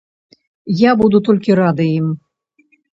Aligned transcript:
Я 0.79 0.91
буду 1.03 1.17
толькі 1.29 1.59
рады 1.63 1.89
ім. 2.03 2.13